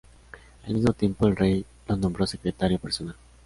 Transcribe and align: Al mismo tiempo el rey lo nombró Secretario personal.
Al 0.65 0.73
mismo 0.73 0.93
tiempo 0.93 1.27
el 1.27 1.35
rey 1.35 1.63
lo 1.87 1.95
nombró 1.95 2.25
Secretario 2.25 2.79
personal. 2.79 3.15